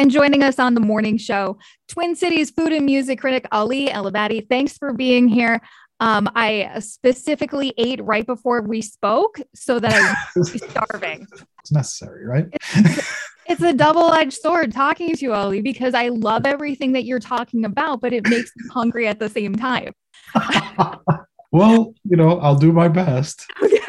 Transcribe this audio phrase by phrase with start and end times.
[0.00, 4.48] And joining us on the morning show, Twin Cities food and music critic Ali Elabbady.
[4.48, 5.60] Thanks for being here.
[6.00, 11.26] Um, I specifically ate right before we spoke so that I was starving.
[11.60, 12.46] It's necessary, right?
[12.76, 13.12] It's,
[13.44, 17.66] it's a double-edged sword talking to you, Ali, because I love everything that you're talking
[17.66, 19.92] about, but it makes me hungry at the same time.
[21.52, 23.46] well, you know, I'll do my best.
[23.62, 23.79] Okay.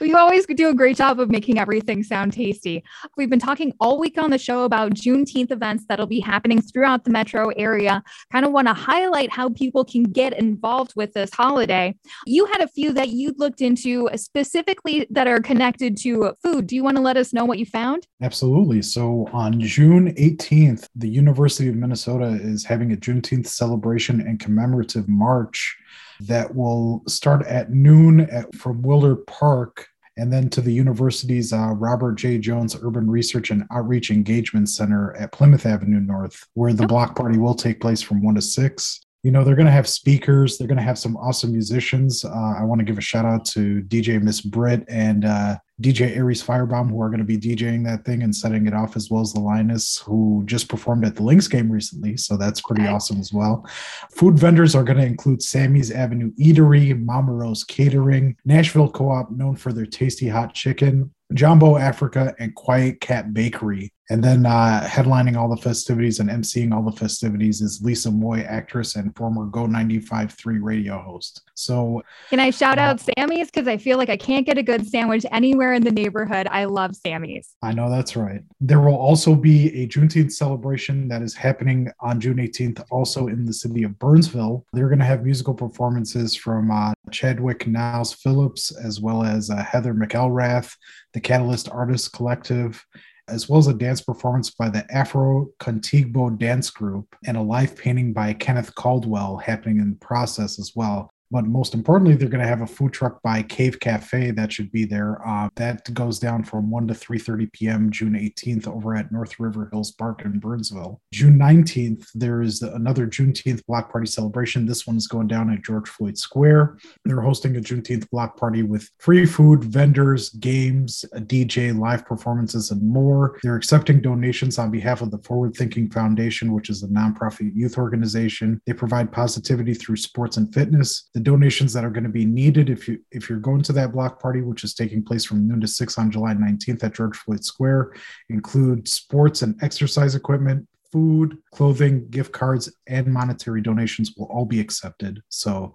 [0.00, 2.84] You always do a great job of making everything sound tasty.
[3.16, 7.04] We've been talking all week on the show about Juneteenth events that'll be happening throughout
[7.04, 8.02] the metro area.
[8.30, 11.96] Kind of want to highlight how people can get involved with this holiday.
[12.26, 16.66] You had a few that you looked into specifically that are connected to food.
[16.66, 18.06] Do you want to let us know what you found?
[18.22, 18.82] Absolutely.
[18.82, 25.08] So on June 18th, the University of Minnesota is having a Juneteenth celebration and commemorative
[25.08, 25.76] march
[26.20, 31.74] that will start at noon at, from Willard Park and then to the university's uh,
[31.74, 32.38] Robert J.
[32.38, 37.38] Jones Urban Research and Outreach Engagement Center at Plymouth Avenue North, where the block party
[37.38, 40.68] will take place from 1 to 6 you know they're going to have speakers they're
[40.68, 43.82] going to have some awesome musicians uh, i want to give a shout out to
[43.88, 48.04] dj miss Britt and uh, dj aries firebomb who are going to be djing that
[48.04, 51.24] thing and setting it off as well as the linus who just performed at the
[51.24, 52.92] lynx game recently so that's pretty okay.
[52.92, 53.68] awesome as well
[54.12, 59.56] food vendors are going to include sammy's avenue eatery mama rose catering nashville co-op known
[59.56, 63.92] for their tasty hot chicken Jumbo Africa and Quiet Cat Bakery.
[64.08, 68.40] And then uh, headlining all the festivities and emceeing all the festivities is Lisa Moy,
[68.40, 71.42] actress and former Go 95.3 radio host.
[71.54, 73.50] So, can I shout uh, out Sammy's?
[73.50, 76.46] Because I feel like I can't get a good sandwich anywhere in the neighborhood.
[76.50, 77.56] I love Sammy's.
[77.62, 78.42] I know that's right.
[78.60, 83.44] There will also be a Juneteenth celebration that is happening on June 18th, also in
[83.44, 84.64] the city of Burnsville.
[84.72, 89.56] They're going to have musical performances from uh, Chadwick Niles Phillips, as well as uh,
[89.56, 90.76] Heather McElrath,
[91.12, 92.84] the Catalyst Artists Collective,
[93.28, 97.76] as well as a dance performance by the Afro Contigbo Dance Group and a live
[97.76, 101.10] painting by Kenneth Caldwell happening in the process as well.
[101.30, 104.70] But most importantly, they're going to have a food truck by Cave Cafe that should
[104.70, 105.26] be there.
[105.26, 107.90] Uh, that goes down from 1 to 3.30 p.m.
[107.90, 111.00] June 18th over at North River Hills Park in Burnsville.
[111.12, 114.66] June 19th, there is another Juneteenth block party celebration.
[114.66, 116.78] This one is going down at George Floyd Square.
[117.04, 122.70] They're hosting a Juneteenth block party with free food, vendors, games, a DJ, live performances,
[122.70, 123.38] and more.
[123.42, 127.78] They're accepting donations on behalf of the Forward Thinking Foundation, which is a nonprofit youth
[127.78, 128.60] organization.
[128.66, 132.68] They provide positivity through sports and fitness the donations that are going to be needed
[132.68, 135.62] if you if you're going to that block party, which is taking place from noon
[135.62, 137.94] to six on July 19th at George Floyd Square,
[138.28, 144.60] include sports and exercise equipment, food, clothing, gift cards, and monetary donations will all be
[144.60, 145.22] accepted.
[145.30, 145.74] So,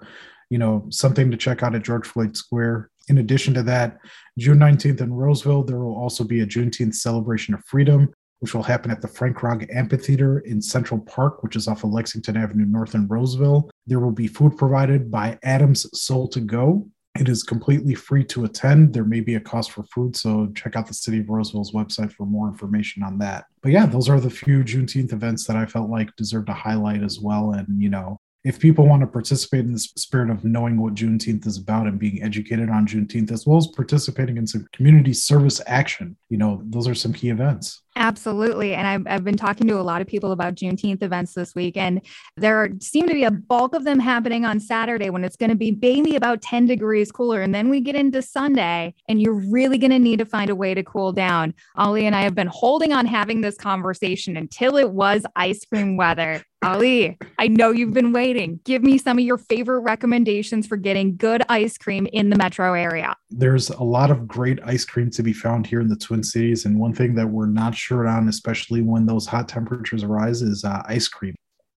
[0.51, 2.91] you know, something to check out at George Floyd Square.
[3.07, 3.97] In addition to that,
[4.37, 8.63] June 19th in Roseville, there will also be a Juneteenth celebration of freedom which will
[8.63, 12.65] happen at the Frank Rog Amphitheater in Central Park, which is off of Lexington Avenue
[12.65, 13.69] North in Roseville.
[13.87, 16.87] There will be food provided by Adams Soul to Go.
[17.19, 18.93] It is completely free to attend.
[18.93, 22.11] There may be a cost for food, so check out the City of Roseville's website
[22.13, 23.45] for more information on that.
[23.61, 27.03] But yeah, those are the few Juneteenth events that I felt like deserved a highlight
[27.03, 27.51] as well.
[27.51, 31.45] And, you know, if people want to participate in the spirit of knowing what Juneteenth
[31.45, 35.61] is about and being educated on Juneteenth, as well as participating in some community service
[35.67, 37.81] action, you know, those are some key events.
[37.95, 38.73] Absolutely.
[38.73, 41.75] And I've, I've been talking to a lot of people about Juneteenth events this week,
[41.75, 42.01] and
[42.37, 45.55] there seem to be a bulk of them happening on Saturday when it's going to
[45.55, 47.41] be maybe about 10 degrees cooler.
[47.41, 50.55] And then we get into Sunday, and you're really going to need to find a
[50.55, 51.53] way to cool down.
[51.75, 55.97] Ali and I have been holding on having this conversation until it was ice cream
[55.97, 56.41] weather.
[56.63, 58.59] Ali, I know you've been waiting.
[58.63, 62.75] Give me some of your favorite recommendations for getting good ice cream in the metro
[62.75, 63.15] area.
[63.31, 66.65] There's a lot of great ice cream to be found here in the Twin Cities.
[66.65, 70.63] And one thing that we're not short on, especially when those hot temperatures arise, is
[70.63, 71.35] uh, ice cream.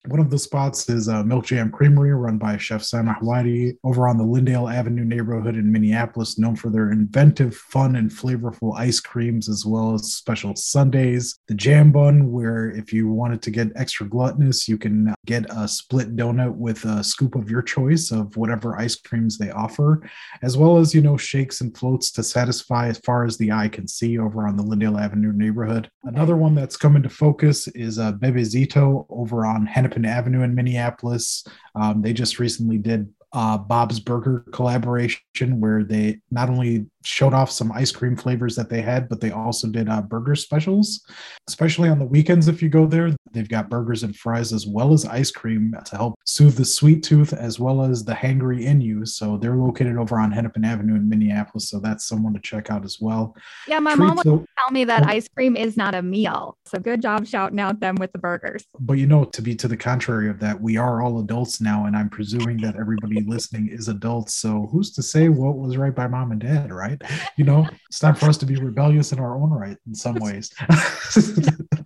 [0.09, 4.07] One of the spots is uh, Milk Jam Creamery, run by Chef Sameh Wadi, over
[4.07, 9.01] on the Lyndale Avenue neighborhood in Minneapolis, known for their inventive, fun, and flavorful ice
[9.01, 11.39] creams, as well as special sundaes.
[11.49, 15.67] The Jam Bun, where if you wanted to get extra gluttonous, you can get a
[15.67, 20.07] split donut with a scoop of your choice of whatever ice creams they offer,
[20.43, 23.69] as well as, you know, shakes and floats to satisfy as far as the eye
[23.69, 25.91] can see over on the Lyndale Avenue neighborhood.
[26.03, 30.43] Another one that's come into focus is uh, Bebe Zito over on Hennepin Hennepin Avenue
[30.43, 31.47] in Minneapolis.
[31.75, 37.51] Um, they just recently did uh, Bob's Burger collaboration, where they not only showed off
[37.51, 41.05] some ice cream flavors that they had, but they also did uh, burger specials,
[41.49, 42.49] especially on the weekends.
[42.49, 45.97] If you go there, they've got burgers and fries as well as ice cream to
[45.97, 49.05] help soothe the sweet tooth as well as the hangry in you.
[49.05, 51.69] So they're located over on Hennepin Avenue in Minneapolis.
[51.69, 53.37] So that's someone to check out as well.
[53.69, 56.57] Yeah, my mom would tell me that ice cream is not a meal.
[56.65, 58.65] So good job shouting out them with the burgers.
[58.81, 61.87] But you know, to be to the contrary of that, we are all adults now,
[61.87, 64.35] and I'm presuming that everybody listening is adults.
[64.35, 66.94] So who's to say what was right by mom and dad, right?
[67.37, 70.17] You know, it's time for us to be rebellious in our own right in some
[70.17, 70.53] ways.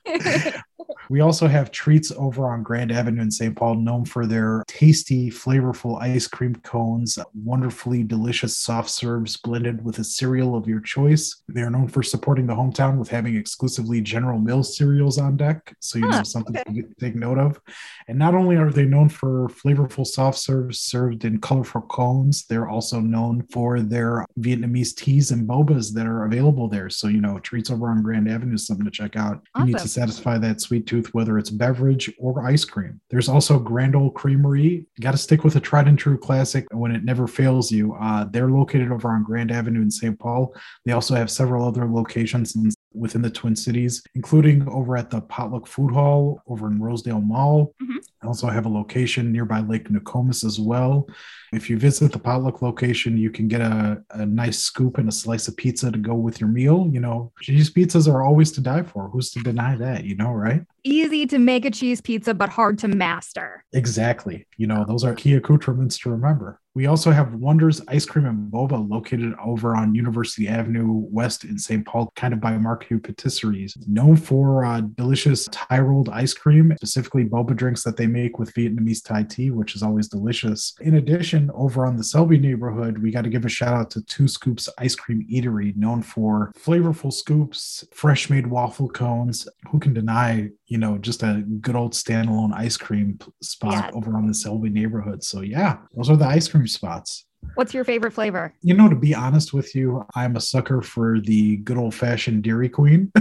[1.11, 3.57] We also have treats over on Grand Avenue in St.
[3.57, 9.99] Paul, known for their tasty, flavorful ice cream cones, wonderfully delicious soft serves blended with
[9.99, 11.43] a cereal of your choice.
[11.49, 15.75] They are known for supporting the hometown with having exclusively General Mills cereals on deck,
[15.81, 16.83] so you huh, know something okay.
[16.83, 17.61] to take note of.
[18.09, 22.69] And not only are they known for flavorful soft serves served in colorful cones, they're
[22.69, 26.91] also known for their Vietnamese teas and bobas that are available there.
[26.91, 29.43] So, you know, treats over on Grand Avenue is something to check out.
[29.55, 29.69] Awesome.
[29.69, 33.00] You need to satisfy that sweet tooth tooth, whether it's beverage or ice cream.
[33.11, 34.87] There's also Grand Ole Creamery.
[35.00, 37.95] Got to stick with a tried and true classic when it never fails you.
[37.95, 40.19] Uh, they're located over on Grand Avenue in St.
[40.19, 40.55] Paul.
[40.85, 45.21] They also have several other locations in within the Twin Cities, including over at the
[45.21, 47.75] Potluck Food Hall over in Rosedale Mall.
[47.83, 47.99] Mm-hmm.
[48.23, 51.09] I also have a location nearby Lake Nokomis as well.
[51.53, 55.12] If you visit the potluck location, you can get a, a nice scoop and a
[55.12, 56.89] slice of pizza to go with your meal.
[56.93, 59.09] You know, these pizzas are always to die for.
[59.09, 60.62] Who's to deny that, you know, right?
[60.88, 63.62] Easy to make a cheese pizza, but hard to master.
[63.75, 64.46] Exactly.
[64.56, 66.61] You know, those are key accoutrements to remember.
[66.79, 71.58] We also have Wonders Ice Cream and Boba located over on University Avenue West in
[71.58, 71.85] St.
[71.85, 73.73] Paul, kind of by Marc Heu Patisseries.
[73.88, 78.55] Known for uh, delicious Thai rolled ice cream, specifically boba drinks that they make with
[78.55, 80.75] Vietnamese Thai tea, which is always delicious.
[80.81, 84.05] In addition, over on the Selby neighborhood, we got to give a shout out to
[84.05, 89.49] Two Scoops Ice Cream Eatery, known for flavorful scoops, fresh made waffle cones.
[89.73, 93.91] Who can deny, you know, just a good old standalone ice cream spot yeah.
[93.93, 95.23] over on the Selby neighborhood?
[95.23, 97.27] So, yeah, those are the ice cream spots.
[97.55, 98.55] What's your favorite flavor?
[98.63, 102.43] You know, to be honest with you, I'm a sucker for the good old fashioned
[102.43, 103.13] Dairy Queen.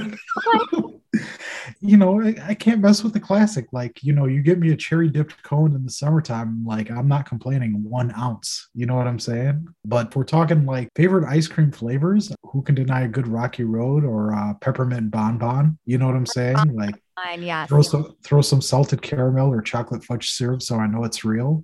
[1.79, 3.67] you know, I, I, can't mess with the classic.
[3.71, 7.07] Like, you know, you give me a cherry dipped cone in the summertime, like, I'm
[7.07, 8.69] not complaining one ounce.
[8.73, 9.67] You know what I'm saying?
[9.85, 14.03] But we're talking like favorite ice cream flavors, who can deny a good Rocky Road
[14.03, 15.77] or uh, peppermint bonbon?
[15.85, 16.55] You know what I'm saying?
[16.73, 16.95] Like,
[17.39, 17.65] yeah.
[17.65, 21.63] Throw some throw some salted caramel or chocolate fudge syrup so I know it's real.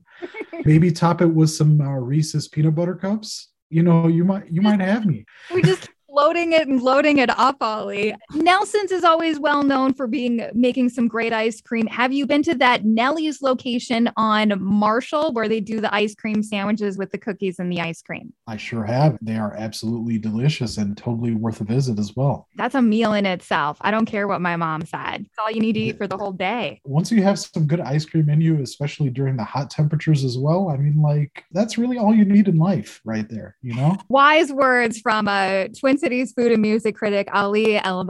[0.66, 3.50] Maybe top it with some uh, Reese's peanut butter cups.
[3.70, 5.26] You know, you might you might have me.
[5.54, 5.90] We just
[6.24, 8.16] loading it and loading it up, Ali.
[8.34, 11.86] Nelson's is always well known for being making some great ice cream.
[11.88, 16.42] Have you been to that Nellie's location on Marshall where they do the ice cream
[16.42, 18.32] sandwiches with the cookies and the ice cream?
[18.48, 19.18] I sure have.
[19.22, 22.48] They are absolutely delicious and totally worth a visit as well.
[22.56, 23.78] That's a meal in itself.
[23.82, 25.26] I don't care what my mom said.
[25.26, 26.80] It's all you need to eat for the whole day.
[26.86, 30.38] Once you have some good ice cream in you, especially during the hot temperatures as
[30.38, 33.98] well, I mean, like that's really all you need in life right there, you know?
[34.08, 38.06] Wise words from a Twin Food and music critic Ali El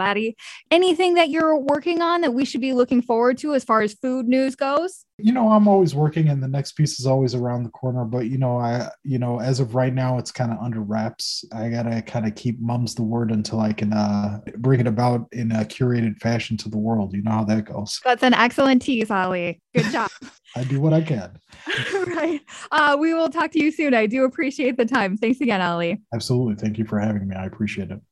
[0.72, 3.94] Anything that you're working on that we should be looking forward to as far as
[3.94, 5.06] food news goes?
[5.18, 8.28] You know, I'm always working and the next piece is always around the corner, but
[8.28, 11.46] you know, I you know, as of right now it's kind of under wraps.
[11.54, 14.88] I got to kind of keep mums the word until I can uh bring it
[14.88, 17.14] about in a curated fashion to the world.
[17.14, 18.00] You know how that goes.
[18.04, 19.62] That's an excellent tease, Ali.
[19.74, 20.10] Good job.
[20.56, 21.40] I do what I can.
[22.08, 22.42] right.
[22.72, 23.94] Uh, we will talk to you soon.
[23.94, 25.18] I do appreciate the time.
[25.18, 26.02] Thanks again, Ali.
[26.14, 26.56] Absolutely.
[26.56, 27.36] Thank you for having me.
[27.36, 27.93] I appreciate it.